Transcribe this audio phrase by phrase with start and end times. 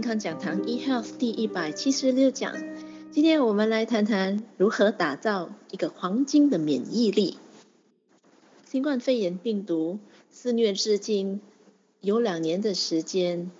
[0.00, 2.54] 健康讲堂 eHealth 第一百七十六讲。
[3.10, 7.36] 今天我们来谈谈如何打造一个黄金的免疫力。
[8.64, 9.98] 新冠肺炎病毒
[10.30, 11.42] 肆虐至今
[12.00, 13.50] 有两年的时间，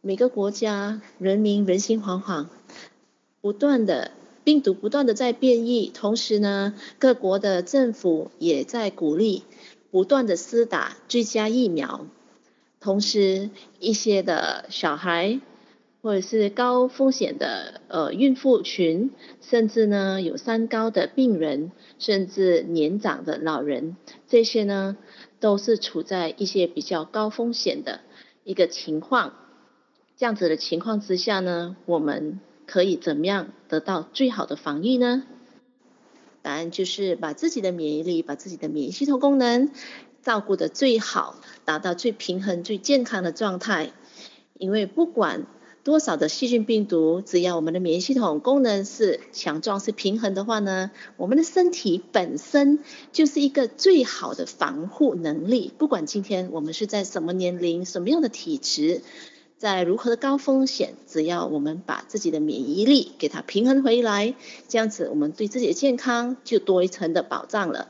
[0.00, 2.46] 每个国家人民人心惶惶，
[3.42, 4.12] 不断的
[4.42, 9.42] 病毒不断的在变异，同时呢，各国的政府也在鼓励
[9.90, 12.06] 不断的施打追加疫苗。
[12.80, 15.40] 同时，一些的小孩，
[16.04, 23.96] 或者是高风险的呃孕妇群，甚至呢有三高的病人，甚至年长的老人，
[24.28, 24.98] 这些呢
[25.40, 28.00] 都是处在一些比较高风险的
[28.44, 29.32] 一个情况。
[30.18, 35.24] 这样子的情况之下呢，我们可以怎么样得到最好的防御呢？
[36.42, 39.70] 答案就是把自己的免疫力，把自己的免疫系统功能。
[40.20, 43.92] 照顾得最好，达到最平衡、最健康的状态。
[44.58, 45.46] 因为不管
[45.84, 52.78] 多少的细菌病毒，只要我们的免疫系统功能是强壮、是平衡的话呢，我们的身体本身
[53.12, 55.70] 就是一个最好的防护能力。
[55.76, 59.02] 不管今天我们是在什么年龄、什么样的体质，
[59.58, 64.34] 在如何的高风险，只要我们把自己的免疫力给它平衡回来，
[64.68, 67.88] 这样子我们对自己的健康就多一层的保障了。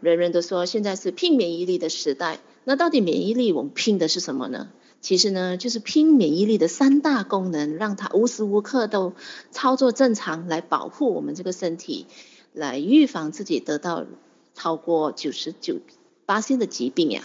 [0.00, 4.68] 人人都说现在是拼免疫力的时代，那到底免疫力我们拼的是什么呢？
[5.02, 9.12] 其实呢，就是拼免疫力的三大功能，让它无时无刻都
[9.50, 12.06] 操作正常，来保护我们这个身体，
[12.52, 14.06] 来预防自己得到
[14.54, 15.80] 超过九十九
[16.24, 17.24] 八星的疾病呀。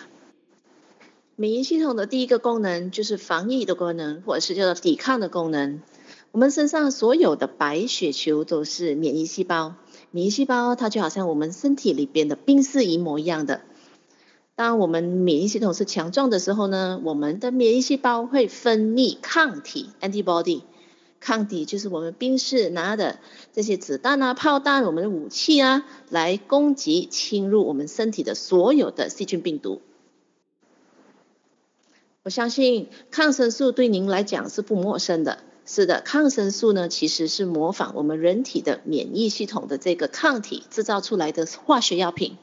[1.35, 5.81] 免疫系统的第一个功能就是防疫的功能，或者是叫做抵抗的功能。
[6.31, 9.75] 我们身上所有的白血球都是免疫细胞。
[10.09, 13.61] 免疫细胞它就好像我们身体里边的冰室一模一样的。
[14.57, 20.63] 当我们免疫系统是强壮的时候呢，我们的免疫细胞会分泌抗体 （antibody）。
[21.19, 23.19] 抗体就是我们冰室拿的
[23.53, 29.83] 这些子弹啊、炮弹、我们的武器啊，来攻击侵入我们身体的所有的细菌病毒。
[32.23, 35.37] 我相信抗生素对您来讲是不陌生的。
[35.67, 42.37] 是的，抗生素呢，其实是模仿我们人体的免疫系统的这个抗体制造出来的化学药品。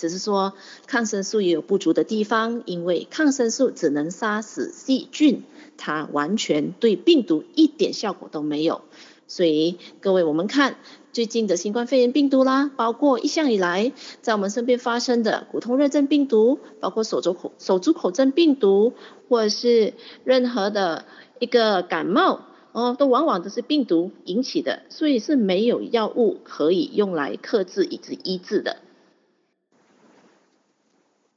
[0.00, 0.54] 只是说，
[0.86, 5.42] 抗生素也有不足的地方，因为抗生素只能杀死细菌，
[5.76, 8.80] 它完全对病毒一点效果都没有。
[9.28, 10.76] 所以，各位，我们看
[11.12, 18.94] 最近的新冠肺炎病毒啦，包括一向以来在我们身边发生的骨痛热症病毒，包括手足口手足口症病毒，
[19.28, 19.92] 或者是
[20.24, 21.04] 任何的
[21.40, 22.46] 一个感冒。
[22.72, 28.76] 哦，都往往都是病毒引起的，所以是没有药物可以用来克制以及医治的。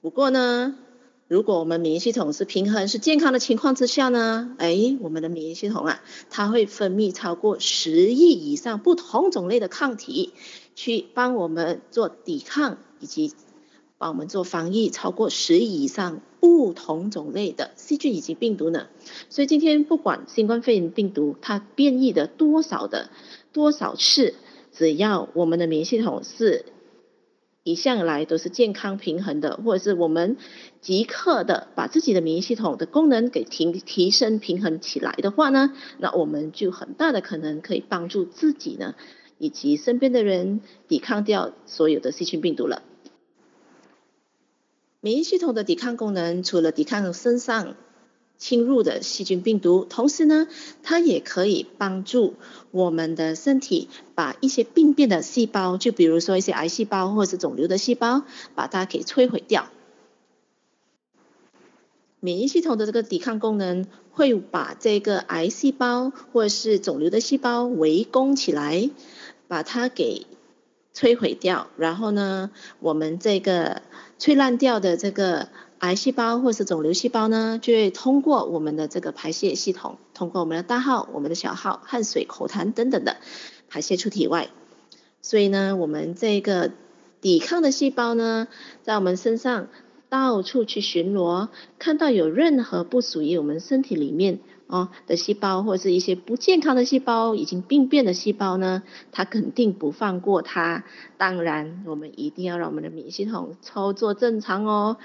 [0.04, 0.76] 不过呢，
[1.30, 10.34] 如果我们免疫系统是平衡、是健康的情况之下呢，哎，我们的免疫系统啊，它会分泌超过十亿以上不同种类的抗体，
[10.76, 13.32] 去帮我们做抵抗以及。
[14.00, 18.88] 帮我们做防疫，超过十亿以上不同种类的细菌以及病毒呢。
[19.30, 23.10] 所以今天不管新冠肺炎病毒它变异的多少的
[23.54, 24.36] 多少次，
[24.74, 26.66] 只要我们的免疫系统是
[27.64, 30.36] 一向来都是健康平衡的，或者是我们
[30.82, 38.96] 即刻的把自己的免疫系统的功能给提提升平衡起来的话呢，那我们就很大的可能可以帮助自己呢，
[39.38, 40.60] 以及身边的人
[40.90, 42.84] 抵抗掉所有的细菌病毒了。
[45.00, 47.76] 免疫系统的抵抗功能，除了抵抗身上
[48.44, 50.50] 侵入的细菌病毒，同时呢，
[50.84, 52.34] 它也可以帮助
[52.72, 59.70] 我们的身体把一些病变的细胞，就比如说一些癌细胞或者是肿瘤的细胞，把它给摧毁掉。
[62.20, 68.90] 免疫系统的这个抵抗功能，会把这个癌细胞或者是肿瘤的细胞围攻起来，
[69.48, 70.28] 把它给。
[70.96, 73.82] 摧毁掉，然后呢，我们这个
[74.20, 75.50] 摧烂掉的这个
[75.84, 83.18] 癌细胞或是肿瘤细胞呢，就会通过我们的这个排泄系统，通过我们的大号、我们的小号、汗水、口痰等等的
[83.68, 84.48] 排泄出体外。
[85.22, 86.72] 所以呢，我们这个
[87.20, 88.48] 抵抗的细胞呢，
[88.82, 89.68] 在我们身上
[90.08, 91.50] 到处去巡逻，
[91.80, 94.40] 看到有任何不属于我们身体里面。
[94.68, 98.82] 哦的细胞或者是一些不健康的细胞，已经病变的细胞呢，
[99.12, 100.86] 它肯定不放过它。
[101.18, 104.98] 当然，我们一定要让我们的免疫系统操作正常哦。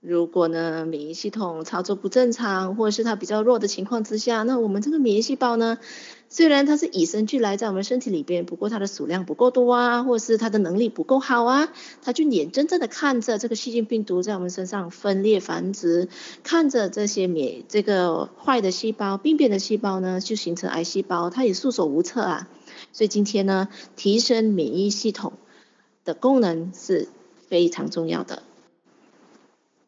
[0.00, 5.78] 如果呢，免疫系统操作不正常，或者是它比较弱的情况之下，那我们这个免疫细胞呢，
[6.28, 16.08] 虽然它是与生俱来在我们身体里边，不过它的数量不够多啊，或者是它的能力不够好啊，它就眼睁睁的看着这个细菌病毒在我们身上分裂繁殖，
[16.44, 22.48] 看着这些免这个坏的细胞、病变的细胞呢，就形成癌细胞，它也束手无策啊。
[22.92, 23.66] 所以今天呢，
[23.96, 25.32] 提升免疫系统
[26.04, 27.08] 的功能是
[27.48, 28.44] 非常重要的。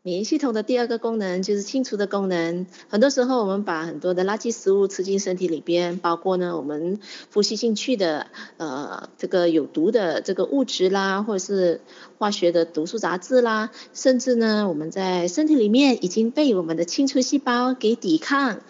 [0.03, 2.65] 免疫系统的第二个功能就是清除的功能。
[2.89, 6.99] 很多时候，我们把很多的垃圾食物吃进身体里边，包括呢我们
[7.35, 11.83] 呼吸进去的呃这个有毒的这个物质啦，或者是
[12.17, 18.61] 化学的毒素杂质啦，甚至呢我们在身体里面已经被我们的清除细胞给抵抗。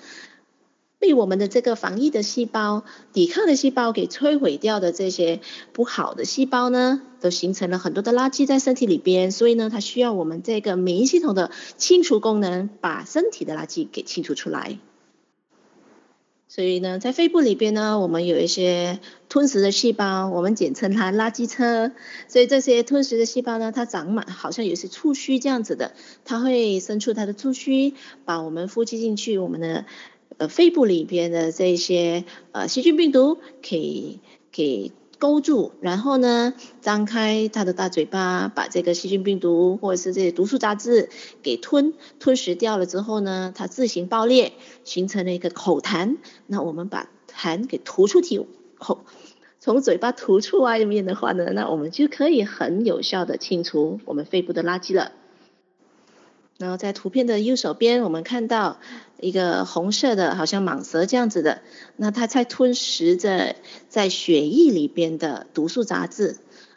[1.00, 5.40] 被我们的这个防疫的细胞、抵抗的细胞给摧毁掉的这些
[5.72, 14.78] 不好的细胞呢，都形成了很多的垃圾在身体里边，所以呢，它需要我们这个免疫系统的清除功能，把身体的垃圾给清除出来。
[16.48, 19.00] 所以呢，在肺部里边呢，我们有一些
[19.30, 21.92] 吞食的细胞，我们简称它垃圾车。
[22.28, 25.94] 所以这些吞食的细胞呢，它长满好像有些触须这样子的，
[26.26, 27.94] 它会伸出它的触须，
[28.26, 29.86] 把我们呼吸进去我们的。
[30.38, 41.10] 呃，肺部里边的这些呃细菌病毒给给勾住，然后呢，张开它的大嘴巴，把这个细菌病毒或者是这些毒素杂质
[41.42, 46.16] 给吞吞食掉了之后呢，它自行爆裂，形成了一个口痰。
[46.46, 48.46] 那我们把痰给吐出体
[48.78, 49.04] 口，
[49.58, 55.12] 从嘴巴吐出外面的话呢，那我们就可以很有效的清除我们肺部的垃圾了。
[56.60, 58.80] 然后在图片的右手边，我们看到
[59.18, 61.62] 一个红色的，好像蟒蛇这样子的，
[61.96, 63.56] 那它在吞食着
[63.88, 66.36] 在血液里边的毒素杂质。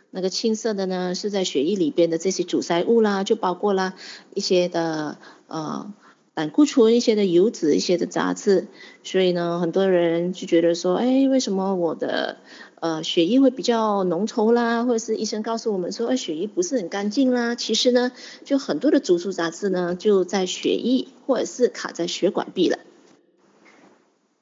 [0.09, 3.95] 那个青色的呢，是在血液里边的这些阻塞物啦，就包括了
[4.33, 5.91] 一些的呃
[6.33, 8.67] 胆固醇、一些的油脂、一些的杂质。
[9.03, 12.37] 所以呢，很多人就觉得说，哎，为什么我的
[12.79, 17.55] 呃，血液会比较浓稠啦，或者是医生告诉我们说，哎，血液不是很干净啦。
[17.55, 18.11] 其实呢，
[18.43, 22.79] 就很多的毒素杂质呢，就在血液或者是卡在血管壁了。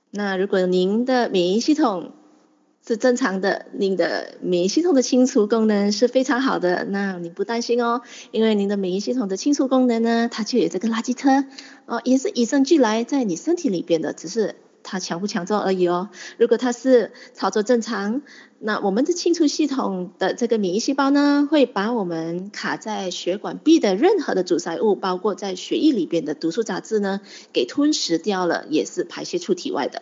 [0.10, 2.12] 那如果您的免疫系统
[2.86, 8.02] 是正常的，您的免疫系统的清除功能是非常好的，那你不担心哦，
[8.32, 11.46] 因为您的免疫系统的清除功能呢，它就有这个垃圾车
[11.86, 14.56] 哦，也是与生俱来在你身体里边的，只是。
[14.84, 16.10] 它强不强壮而已哦。
[16.40, 18.24] 如果它是操作正常，
[18.58, 27.22] 那我们的清除系统的这个免疫细胞呢，会把我们卡在血管壁的任何的阻塞物，包括在血液里边的毒素杂质呢，
[27.54, 30.02] 给吞噬掉了，也是排泄出体外的。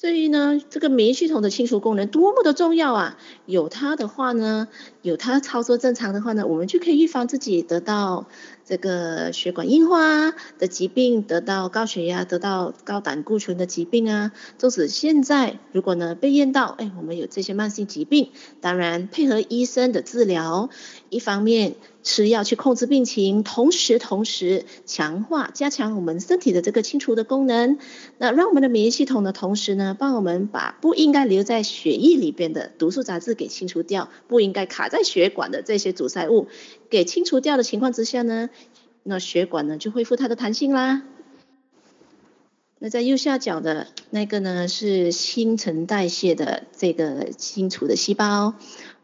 [0.00, 3.18] 所以呢，这个免疫系统的清除功能多么的重要啊！
[3.44, 4.66] 有它的话呢，
[5.02, 8.26] 有它操作正常的话呢，我们就可以预防自己得到
[8.70, 10.30] 这个血管硬化
[10.60, 14.30] 的疾病，得到高血压，得到高胆固醇的疾病啊。
[14.58, 18.30] 纵使现在如果呢被验到，哎，我们有这些慢性疾病，
[18.60, 20.70] 当然配合医生的治疗，
[21.08, 21.74] 一方面。
[22.02, 27.76] 吃药去控制病情，同时同时强化加强我们身体的这个清除的功能，
[28.16, 36.48] 那让我们的免疫系统呢，同时呢帮我们把不应该留在血液里边的毒素杂质给清除掉，不应该卡在血管的这些阻塞物
[36.90, 38.50] 给清除掉的情况之下呢，
[39.04, 41.02] 那血管呢就恢复它的弹性啦。
[42.78, 48.54] 那在右下角的那个呢是新陈代谢的这个清除的细胞，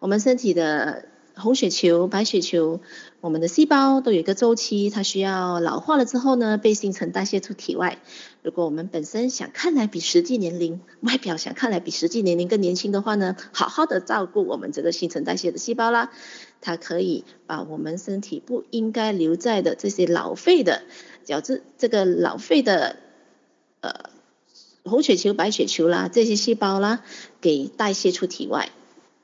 [0.00, 1.06] 我们身体的。
[1.38, 2.80] 红血球、白血球，
[3.20, 7.98] 我们的细胞都有一个周期，它需要老化了之后呢，被新陈代谢出体外。
[8.40, 16.10] 如果我们本身想看来比实际年龄，外表想看来比实际年龄更年轻的话呢，好好的照顾我们这个新陈代谢的细胞啦，
[16.60, 20.82] 它可以把我们身体不应该留在的这些老废的，
[21.24, 22.96] 角质这个老废的
[23.80, 24.10] 呃
[24.84, 27.04] 红血球、白血球啦这些细胞啦，
[27.40, 28.70] 给代谢出体外。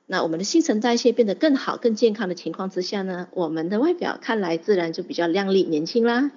[0.06, 6.32] 那我们的新陈代谢变得更好、更健康的情况之下呢，我们的外表看来自然就比较靓丽、年轻啦。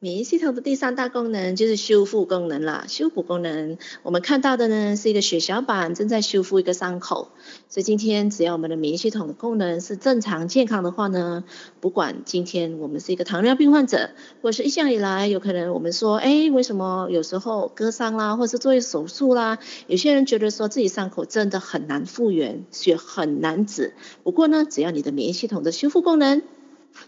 [0.00, 3.78] 免疫系统的第三大功能就是修复功能啦，修补功能。
[4.04, 7.32] 我们看到的呢是一个血小板正在修复一个伤口，
[7.68, 11.42] 所以今天只要我们的免疫系统的功能是正常健康的话呢，
[11.80, 23.94] 不管今天我们是一个糖尿病患者，或是一向以来有可能我们说，哎，为什么有时候割伤啦，或是做手术啦，有些人觉得说自己伤口真的很难复原，血很难止。
[24.22, 26.42] 不过呢，只要你的免疫系统的修复功能，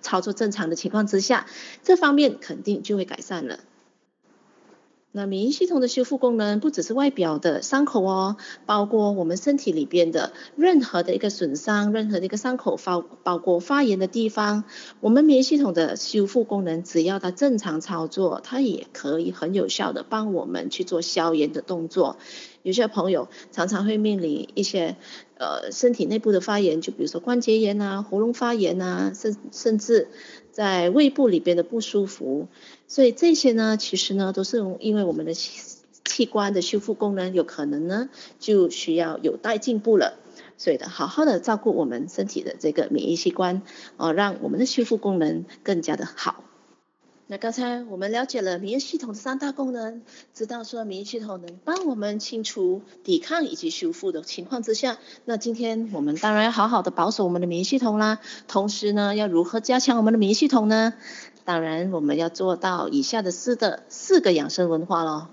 [0.03, 1.47] 操作正常的情况之下，
[1.83, 3.61] 这方面肯定就会改善了。
[5.13, 14.63] 那免疫系统的修复功能不只是外表的伤口哦，包括我们身体里边的任何的一个损伤，任何的一个伤口包包括发炎的地方，
[15.01, 22.17] 我们免疫系统的修复功能只要它正常操作，它也可以很有效的帮我们去做消炎的动作。
[22.63, 24.97] 有些朋友常常会面临一些
[25.39, 30.09] 呃身体内部的发炎，就比如说关节炎啊、喉咙发炎啊，甚甚至
[30.53, 32.47] 在胃部里边的不舒服。
[32.91, 38.09] 所以这些呢，其实呢，都是因为我们的器官的修复功能有可能呢，
[38.41, 40.19] 就需要有待进步了。
[40.59, 43.63] 所以的，好好的照顾我们身体的这个免疫器官，
[43.97, 46.43] 哦，让我们的修复功能更加的好。
[47.29, 50.03] 那刚才我们了解了免疫系统的三大功能，
[50.35, 58.19] 知道说免疫系统能帮我们清除、抵抗以及修复的情况之下，那今天我们当然要好好的保守我们的免疫系统啦。
[58.49, 60.93] 同时呢，要如何加强我们的免疫系统呢？
[61.51, 65.31] 当然，我们要做到以下的四的四个养生文化咯。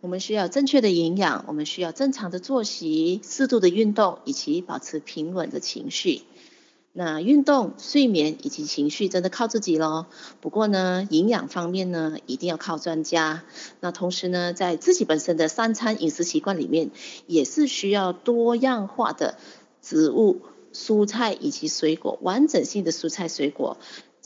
[0.00, 6.22] 我们需要正确的营养，我们需要正常的作息、适度的运动，以及保持平稳的情绪。
[6.92, 10.06] 那运动、睡眠以及情绪真的靠自己咯。
[10.40, 13.42] 不过呢，营养方面呢，一定要靠专家。
[13.80, 16.92] 那同时呢，在自己本身的三餐饮食习惯里面，
[17.26, 19.36] 也是需要多样化的
[19.82, 20.42] 植物、
[20.72, 23.76] 蔬菜以及水果，完整性的蔬菜水果。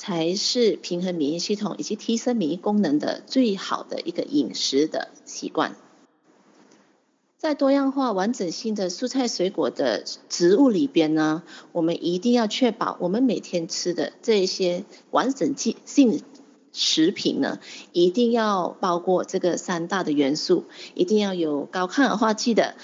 [0.00, 5.76] 才是平衡免疫系统以及提升免疫功能的最好的一个饮食的习惯。
[7.36, 11.42] 在多样化、完整性的蔬菜水果的植物里边呢，
[11.72, 15.54] 我们一定要确保我们每天吃的这些完整
[15.84, 16.22] 性
[16.72, 17.60] 食品呢，
[17.92, 20.64] 一定要包括这个三大的元素，
[20.94, 22.74] 一定要有高抗氧化剂的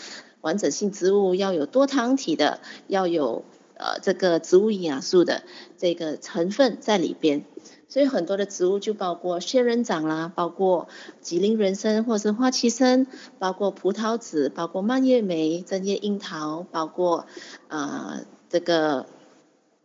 [0.42, 3.42] 完整性植物，要有多糖体的，要有。
[3.78, 5.42] 呃，这个植物营养素的
[5.76, 7.44] 这个成分在里边，
[7.88, 10.88] 所以很多的植物就包括仙人掌啦，包括
[11.20, 13.06] 吉林人参或者是花旗参，
[13.38, 17.26] 包括葡萄籽，包括蔓越莓、针叶樱桃，包括
[17.68, 19.06] 啊、这个啊、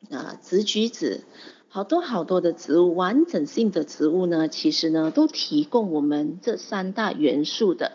[0.10, 1.26] 呃、紫橘子，
[1.68, 7.92] 好多好多的植物，完整性的植物呢，其实呢都提供我们这三大元素的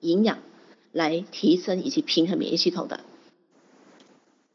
[0.00, 0.38] 营养，
[0.90, 3.00] 来提升以及平衡免疫系统的。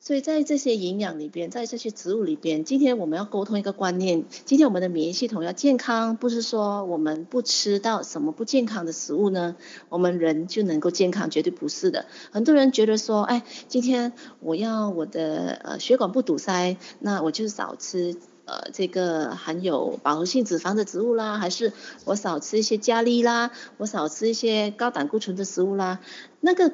[0.04, 9.56] 所以在这些营养里边，在这些植物里边，今天我们要沟通一个观念：今天我们的免疫系统要健康，不是说我们不吃到什么不健康的食物呢，
[9.90, 12.08] 我们人就能够健康，绝对不是的。
[12.32, 18.16] 很多人觉得说，哎，今天我要我的呃血管不堵塞，那我就少吃
[18.46, 21.74] 呃这个含有饱和性脂肪的植物啦，还是
[22.06, 26.00] 我少吃一些咖喱啦，我少吃一些高胆固醇的食物啦，
[26.40, 26.74] 那个。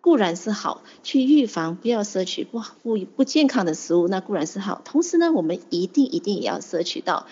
[0.00, 4.80] 固然是好，去预防不要摄取不不不健康的食物，那固然是好。
[4.84, 7.26] 同时呢，我们一定一定也要摄取到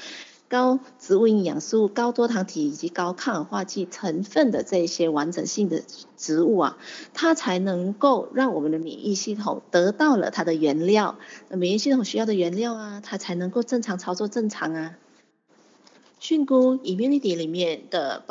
[0.49, 5.83] 高植物营养素、高多糖体以及高抗氧化剂成分的这些完整性的
[6.17, 6.79] 植物啊，
[7.15, 11.19] 它才能够让我们的免疫系统得到了它的原料。
[11.51, 14.95] 免疫系统需要的原料啊，它才能够正常操作正常啊。
[16.19, 18.23] 菌菇 Immunity 里面的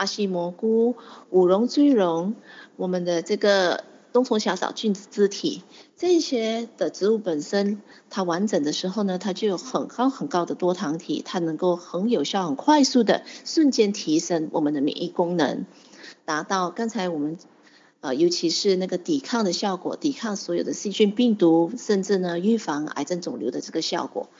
[0.00, 0.96] 巴西蘑菇、
[1.28, 2.34] 五龙追龙。
[2.76, 5.62] 我们的这个冬虫夏草菌丝体，
[5.94, 15.66] 这些的植物本身，它完整的时候呢，它就有很高很高的多糖体，它能够很有效、很快速的瞬间提升我们的免疫功能，
[16.24, 17.36] 达到刚才我们
[18.00, 24.30] 呃，尤其是那个抵抗的效果，抵抗所有的细菌、病毒，甚至呢预防癌症肿瘤的这个效果。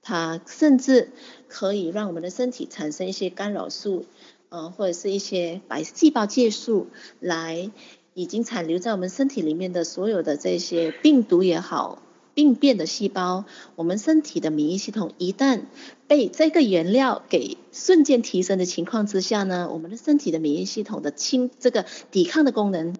[0.00, 1.10] 它甚至
[1.48, 4.06] 可以让我们的身体产生一些干扰素。
[4.50, 6.86] 呃，或者是一些白细胞介素，
[7.20, 7.70] 来
[8.14, 12.02] 已经残留在我们身体里面的所有的这些病毒也好，
[12.34, 13.44] 病变的细胞，
[13.76, 15.62] 我们身体的免疫系统一旦
[16.06, 22.94] 被这个原料给瞬间提升的情况之下呢，我们的身体的免疫系统的清这个抵抗的功能。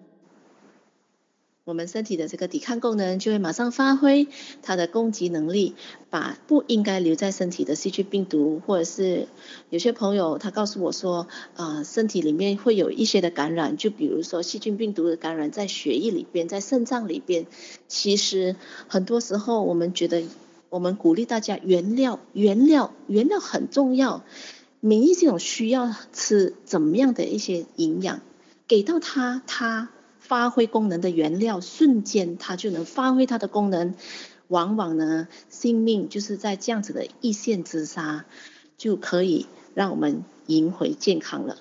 [1.69, 4.27] 我们身体的这个抵抗功能就会马上发挥
[4.63, 5.75] 它的攻击能力，
[6.09, 9.27] 把不应该留在身体的细菌、病毒，或者是
[9.69, 17.45] 有些朋友他告诉我说，啊、呃，身体里面会有一些的感染，就比如说细菌、病毒的感染在血液里边，在肾脏里边。
[17.87, 18.55] 其实
[18.87, 20.23] 很多时候我们觉得，
[20.69, 24.23] 我们鼓励大家原料、原料、原料很重要，
[24.79, 28.21] 免疫系统需要吃怎么样的一些营养，
[28.67, 29.89] 给到它，它。
[30.29, 33.95] 发挥功能的原料，瞬间它就能发挥它的功能。
[34.47, 38.25] 往往呢，性命就是在这样子的一线之差，
[38.77, 41.57] 就可以让我们赢回健康了。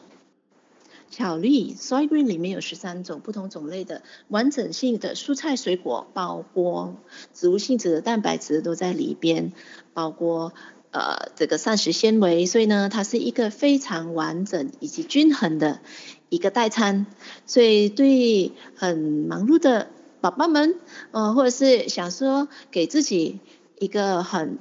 [1.11, 6.97] 巧绿 Soy Green 里面有十三种不同种类的完整性的蔬菜水果，包括
[7.33, 9.53] 植物性质的蛋白质都在里边，
[9.95, 10.53] 包括
[10.91, 15.81] 呃这个膳食纤维，所以呢，它是一个非常完整以及均衡的
[16.29, 17.07] 一个代餐。
[17.47, 19.89] 所以对很忙碌的
[20.21, 20.77] 宝宝们，
[21.13, 23.41] 呃，或者是想说给自己
[23.79, 24.59] 一个很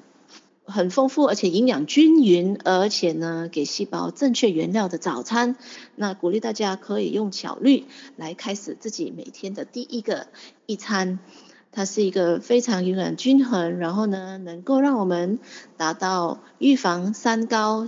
[0.66, 5.56] 很丰富而且营养均匀，而且呢给细胞正确原料的早餐，
[5.96, 10.28] 那鼓励大家可以用巧绿来开始自己每天的第一个
[10.66, 11.20] 一餐。
[11.70, 15.38] 它是一个非常营养均衡，然后呢能够让我们
[15.76, 17.88] 达到预防三高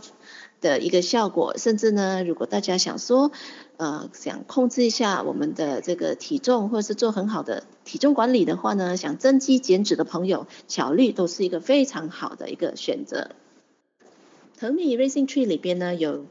[0.62, 1.57] 的一个效果。
[1.57, 3.31] 甚至呢，如果大家想说，
[3.79, 13.29] 呃，想控制一下我们的这个体重，或者是做很好的体重管理的话呢，想增肌减脂的朋友，巧绿都是一个非常好的一个选择。
[14.57, 16.25] 藤米 Raisin Tree 里边呢有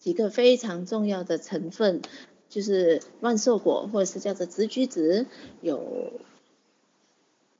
[0.00, 2.02] 几个非常重要的成分，
[2.48, 5.26] 就是万寿果或者是叫做紫橘子，
[5.60, 6.14] 有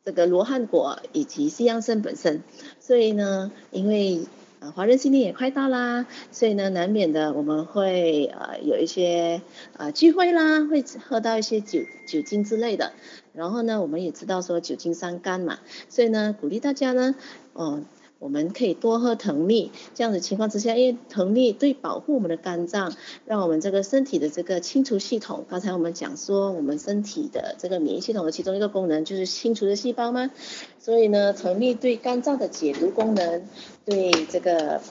[0.04, 2.42] 这个罗汉果以及西洋参本身。
[2.80, 4.26] 所以呢，因为
[4.61, 9.41] 呃，华人新年也快到啦，所以呢，难免的我们会呃有一些
[9.77, 12.93] 呃聚会啦，会喝到一些酒酒精之类的。
[13.35, 17.15] 然后呢，我们也知道说酒精伤肝嘛，所以呢，鼓励大家呢，
[17.55, 17.85] 嗯、
[18.19, 19.71] 我们可以多喝藤蜜。
[19.95, 22.95] 这样的情况之下，因为藤蜜对保护我们的肝脏，
[23.27, 30.31] 让我们这个身体的这个清除系统，刚才我们讲说，我们身体的这个免疫系统的其中一个功能就是清除的细胞吗，
[30.79, 33.47] 所以呢，藤蜜对肝脏的解毒功能。
[33.85, 34.83] 对这个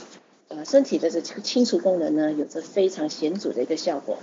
[0.48, 4.18] 呃身体的这个清除功能呢，有着非常显著的一个效果。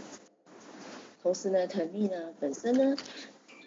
[1.23, 2.97] 同时呢，藤蜜呢本身呢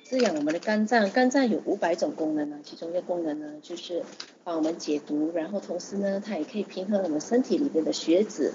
[0.10, 4.04] 滋养我们的肝脏，肝脏有五百种功能呢，其中一个功能呢就是
[4.46, 8.54] 帮我们解毒，然后同时呢它也可以平衡我们身体里面的血脂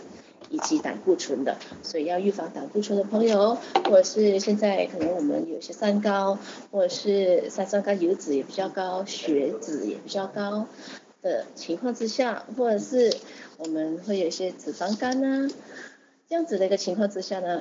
[0.49, 1.59] 以及胆固醇的。
[1.83, 6.39] 所以要预防胆固醇的朋友，或者是现在可能我们有些三高，
[6.71, 10.67] 或者是三酸甘油脂也比较高，血脂也比较高。
[11.21, 13.15] 的情况之下，或者是
[13.59, 15.51] 我们会有一些脂肪肝呐，
[16.31, 17.61] 这样子的一个情况之下呢，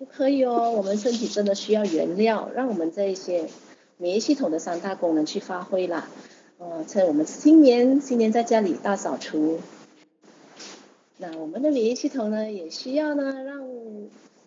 [0.00, 3.50] 不可以哦，我们身体真的需要原料，让我们这一些
[3.98, 6.08] 免疫系统的三大功能去发挥啦。
[6.56, 9.60] 呃，趁我们新年，新年在家里大扫除，
[11.18, 13.62] 那我们的免疫系统呢，也需要呢，让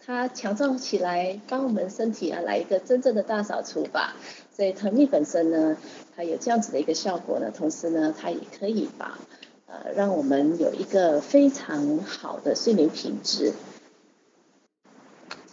[0.03, 4.15] 它强壮起来，帮我们身体啊来一个真正的大扫除吧。
[4.57, 5.77] 所以藤蜜本身呢，
[6.15, 9.19] 它有这样子的一个效果呢，同时呢，它也可以把
[9.67, 13.53] 呃让我们有一个非常好的睡眠品质。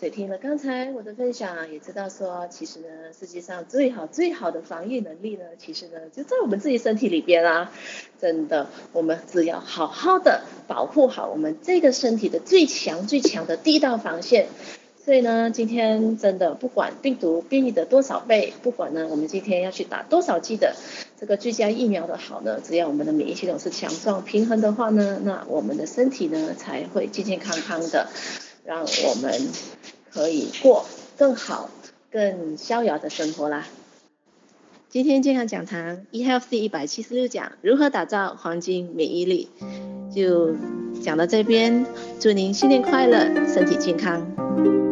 [0.01, 7.71] 所以听了刚才我的分享，也知道说，其实呢，世界上最好最好的防御能力呢，其实呢就在我们自己身体里边啊。
[8.19, 14.47] 真的，我们只要好好的保护好我们这个身体的最强最强的第一道防线。
[15.05, 20.77] 所以呢，今天真的不管病毒变异的多少倍，不管呢我们今天要去打多少剂的
[21.21, 28.09] 这个追加疫苗的好呢，只要我们的免疫系统是强壮平衡的话呢，那我们的身体呢才会健健康康的，
[28.65, 29.33] 让我们
[30.11, 31.71] 可以过更好、
[32.11, 33.67] 更逍遥的生活啦。
[34.89, 39.49] 今天健康讲堂 eHealth 第一百七十六讲，如何打造黄金免疫力，
[40.15, 40.55] 就
[41.01, 41.87] 讲到这边，
[42.19, 44.90] 祝您新年快乐，身体健康。